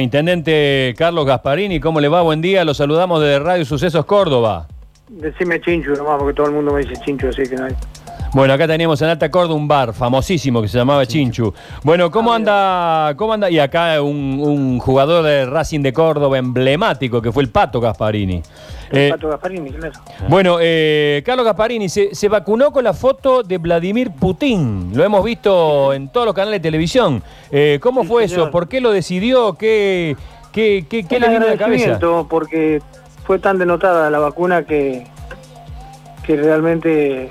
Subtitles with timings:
[0.00, 2.22] Intendente Carlos Gasparini, ¿cómo le va?
[2.22, 4.68] Buen día, lo saludamos desde Radio Sucesos Córdoba.
[5.08, 7.74] Decime Chinchu nomás, porque todo el mundo me dice Chinchu, así que no hay.
[8.34, 11.52] Bueno, acá teníamos en Alta Córdoba un bar famosísimo que se llamaba Chinchu.
[11.82, 13.14] Bueno, ¿cómo anda?
[13.16, 13.48] ¿Cómo anda?
[13.50, 18.42] Y acá un, un jugador de Racing de Córdoba emblemático que fue el Pato Gasparini.
[18.90, 19.98] El Eh, Pato Gasparini, claro.
[20.28, 24.90] Bueno, eh, Carlos Gasparini se, se vacunó con la foto de Vladimir Putin.
[24.94, 27.22] Lo hemos visto en todos los canales de televisión.
[27.50, 28.42] Eh, ¿Cómo Sí, fue señor.
[28.48, 28.50] eso?
[28.50, 29.54] ¿Por qué lo decidió?
[29.54, 30.16] ¿Qué,
[30.52, 31.98] qué, qué, qué le vino a la cabeza?
[32.28, 32.82] porque
[33.24, 35.06] fue tan denotada la vacuna que,
[36.26, 37.30] que realmente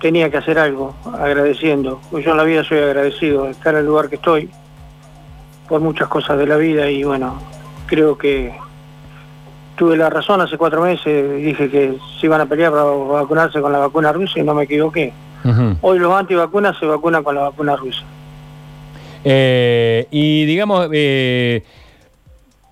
[0.00, 2.00] tenía que hacer algo, agradeciendo.
[2.10, 4.50] Pues yo en la vida soy agradecido de estar en el lugar que estoy,
[5.68, 7.40] por muchas cosas de la vida y bueno,
[7.86, 8.52] creo que
[9.76, 13.72] tuve la razón hace cuatro meses, dije que se iban a pelear para vacunarse con
[13.72, 15.12] la vacuna rusa y no me equivoqué.
[15.80, 18.02] Hoy los antivacunas se vacunan con la vacuna rusa.
[19.24, 21.62] Eh, y digamos, eh,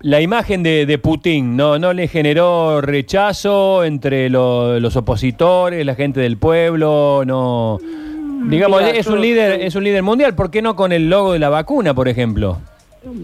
[0.01, 5.95] la imagen de, de Putin ¿no, no le generó rechazo entre lo- los opositores, la
[5.95, 7.79] gente del pueblo, no.
[8.49, 10.35] Digamos, Mira, es yo un líder, es un líder mundial.
[10.35, 12.59] ¿Por qué no con el logo de la vacuna, por ejemplo?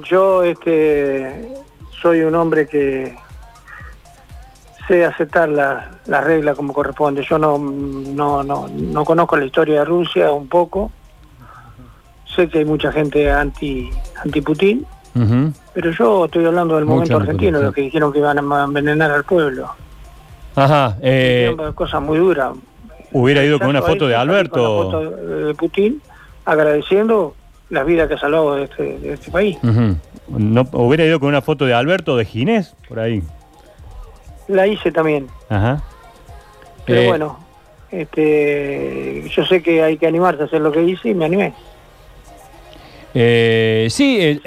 [0.10, 1.54] Yo este,
[2.02, 3.16] soy un hombre que
[4.88, 7.24] sé aceptar la- las reglas como corresponde.
[7.30, 10.92] Yo no, no, no, no conozco la historia de Rusia un poco.
[12.36, 13.90] Sé que hay mucha gente anti,
[14.24, 14.86] anti Putin.
[15.74, 19.24] Pero yo estoy hablando del momento argentino, los que dijeron que iban a envenenar al
[19.24, 19.70] pueblo.
[20.56, 20.98] Ajá.
[21.02, 22.54] eh, cosas muy duras.
[23.12, 24.84] hubiera ido con una foto de con Alberto.
[24.84, 25.02] la foto
[25.48, 26.02] de Putin,
[26.46, 27.34] agradeciendo
[27.70, 29.58] las vidas que ha salvado de este, de este país.
[29.64, 29.98] Ujú.
[30.30, 33.24] no, hubiera ido con una foto de Alberto de Ginés, por ahí.
[34.48, 35.28] La hice también.
[35.50, 35.82] Ajá.
[36.86, 37.40] Pero Eh, bueno,
[37.90, 41.54] este, yo sé que hay que animarse a hacer lo que hice y me animé.
[43.16, 44.42] Eh, sí, eh,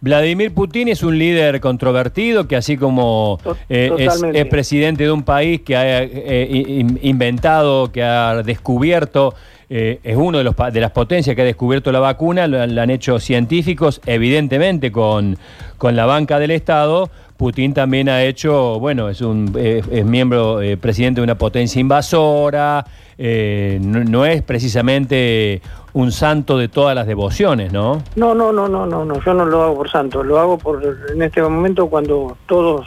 [0.00, 5.22] Vladimir Putin es un líder controvertido que así como eh, es, es presidente de un
[5.22, 9.34] país que ha eh, in- inventado, que ha descubierto,
[9.68, 12.80] eh, es uno de, los, de las potencias que ha descubierto la vacuna, han- lo
[12.82, 15.36] han hecho científicos, evidentemente con,
[15.78, 17.10] con la banca del Estado.
[17.36, 21.78] Putin también ha hecho, bueno, es un eh, es miembro, eh, presidente de una potencia
[21.80, 22.86] invasora,
[23.18, 25.60] eh, no, no es precisamente
[25.92, 28.02] un santo de todas las devociones, ¿no?
[28.16, 30.82] No, no, no, no, no, no, yo no lo hago por santo, lo hago por
[31.12, 32.86] en este momento cuando todos,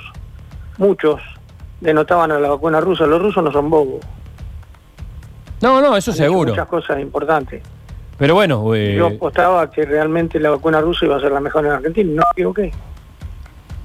[0.80, 1.22] muchos,
[1.82, 3.06] denotaban a la vacuna rusa.
[3.06, 4.00] Los rusos no son bobos.
[5.62, 6.52] No, no, eso han seguro.
[6.52, 7.62] Muchas cosas importantes.
[8.18, 11.66] Pero bueno, eh, Yo apostaba que realmente la vacuna rusa iba a ser la mejor
[11.66, 12.72] en Argentina no me equivoqué.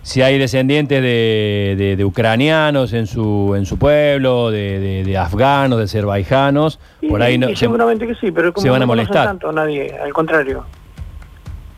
[0.03, 5.85] si hay descendientes de, de- de ucranianos en su en su pueblo, de, afganos, de
[5.85, 9.27] azerbaijanos, por ahí no, se- seguramente que sí, pero como se van a no molestar.
[9.27, 10.65] tanto a nadie, al contrario.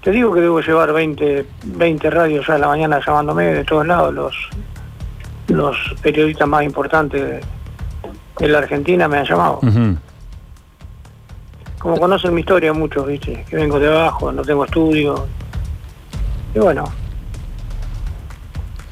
[0.02, 3.86] Te digo que debo llevar 20, 20 radios ya a la mañana llamándome de todos
[3.86, 4.34] lados, los,
[5.48, 7.44] los periodistas más importantes
[8.38, 9.60] de, de la Argentina me han llamado.
[11.78, 15.26] Como conocen mi historia muchos, viste, que vengo de abajo, no tengo estudio.
[16.54, 16.84] Y bueno,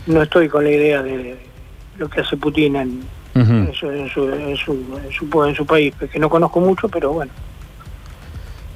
[0.07, 1.37] no estoy con la idea de
[1.99, 3.53] lo que hace Putin en, Ujú.
[3.53, 6.89] en su, en, su, en, su, en su- en su país, que no conozco mucho,
[6.89, 7.33] pero bueno,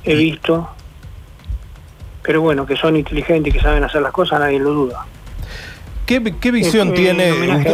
[0.05, 0.69] he visto.
[2.23, 5.07] Pero bueno, que son inteligentes y que saben hacer las cosas, nadie lo duda.
[6.09, 7.31] ¿Qué, qué visión tiene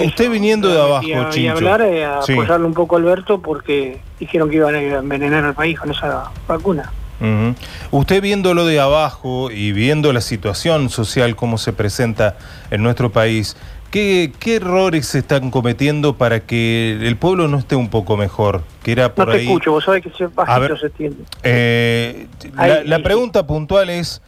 [0.06, 1.52] usted, viniendo de abajo, Y a, y Chincho?
[1.52, 2.32] hablar, eh, a Sí.
[2.32, 6.30] apoyarle un poco a Alberto porque dijeron que iban a envenenar al país con esa
[6.48, 6.90] vacuna.
[7.20, 7.54] Ujú.
[7.92, 12.36] Usted viéndolo de abajo y viendo la situación social como se presenta
[12.72, 13.56] en nuestro país,
[13.92, 18.64] ¿qué, qué errores se están cometiendo para que el pueblo no esté un poco mejor?
[18.82, 19.44] Que era No por te ahí.
[19.46, 20.80] escucho, vos sabés que se bajito ver.
[20.80, 21.18] se entiende.
[21.44, 24.20] Eh, Ahí, la la pregunta puntual es,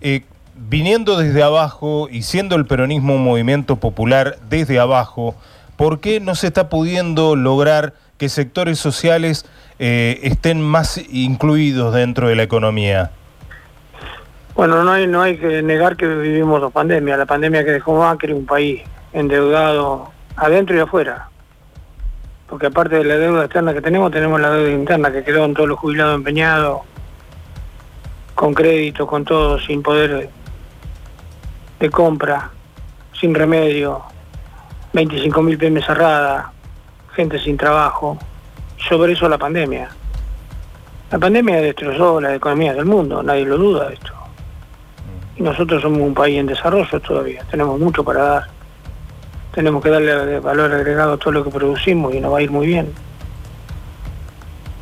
[0.00, 0.22] eh,
[0.58, 5.34] viniendo desde abajo y siendo el peronismo un movimiento popular desde abajo,
[5.76, 9.46] ¿por qué no se está pudiendo lograr que sectores sociales
[9.78, 13.12] eh, estén más incluidos dentro de la economía?
[14.54, 17.16] Bueno, no hay, no hay que negar que vivimos dos pandemias.
[17.16, 21.28] La pandemia que dejó Macri, un país endeudado adentro y afuera.
[22.48, 25.54] Porque aparte de la deuda externa que tenemos, tenemos la deuda interna que quedó en
[25.54, 26.80] todos los jubilados empeñados,
[28.34, 30.28] con crédito, con todo, sin poder
[31.78, 32.50] de compra,
[33.18, 34.02] sin remedio,
[34.94, 36.46] 25.000 pymes cerradas,
[37.14, 38.18] gente sin trabajo.
[38.88, 39.88] Sobre eso la pandemia.
[41.10, 44.12] La pandemia destrozó la economía del mundo, nadie lo duda de esto.
[45.38, 48.46] Nosotros somos un país en desarrollo todavía, tenemos mucho para dar.
[49.54, 52.50] Tenemos que darle valor agregado a todo lo que producimos y nos va a ir
[52.50, 52.92] muy bien.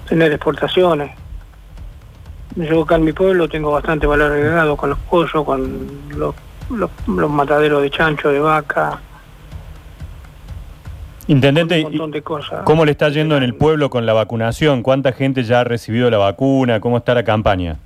[0.09, 1.13] Tener exportaciones.
[2.57, 6.35] Yo acá en mi pueblo tengo bastante valor agregado con los pollos, con los
[6.71, 9.01] los, los mataderos de chancho, de vaca,
[11.29, 12.63] Intendente, un montón de cosas.
[12.65, 14.83] ¿cómo le está yendo en el pueblo con la vacunación?
[14.85, 16.79] ¿Cuánta gente ya ha recibido la vacuna?
[16.79, 17.77] ¿Cómo está la campaña?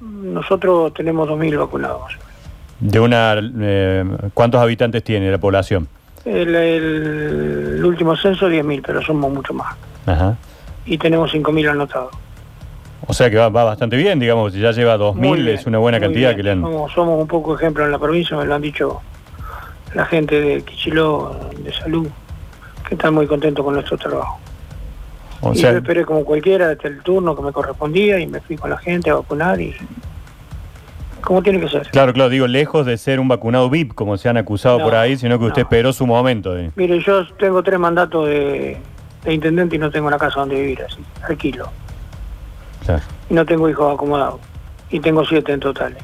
[0.00, 2.12] Nosotros tenemos 2.000 vacunados.
[2.80, 4.04] De una, eh,
[4.34, 5.86] ¿Cuántos habitantes tiene la población?
[6.24, 9.76] El, el- el último censo 10.000, pero somos mucho más.
[10.06, 10.36] Ajá.
[10.84, 12.10] Y tenemos 5.000 anotados.
[13.10, 15.66] O sea que va, va bastante bien, digamos, si ya lleva Muy 2.000 bien, es
[15.66, 16.36] una buena cantidad bien.
[16.36, 16.60] que le han...
[16.60, 19.00] Somos, somos un poco ejemplo en la provincia, me lo han dicho
[19.94, 22.06] la gente de Quichiló, de salud,
[22.86, 24.38] que están muy contentos con nuestro trabajo.
[25.40, 28.40] O y sea, yo esperé como cualquiera hasta el turno que me correspondía y me
[28.40, 29.74] fui con la gente a vacunar y
[31.22, 31.88] como tiene que ser.
[31.90, 34.94] claro, claro, digo, lejos de ser un vacunado VIP, como se han acusado No, por
[34.94, 35.68] ahí, sino que usted no.
[35.68, 36.54] esperó su momento.
[36.76, 38.76] Mire, yo tengo tres mandatos de,
[39.24, 41.70] de intendente y no tengo una casa donde vivir, así, alquilo.
[42.88, 43.02] Claro.
[43.28, 44.40] Y no tengo hijos acomodados.
[44.88, 45.94] Y tengo siete en total.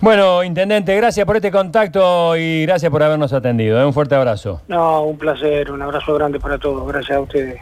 [0.00, 3.80] Bueno, Intendente, gracias por este contacto y gracias por habernos atendido.
[3.80, 3.86] ¿eh?
[3.86, 4.60] Un fuerte abrazo.
[4.66, 6.84] No, un placer, un abrazo grande para todos.
[6.88, 7.60] Gracias a ustedes.